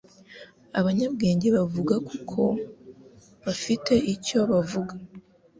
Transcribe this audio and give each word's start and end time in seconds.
Abanyabwenge 0.79 1.47
bavuga 1.57 1.95
kuko 2.09 2.41
bafite 3.45 3.93
icyo 4.13 4.39
bavuga 4.51 4.93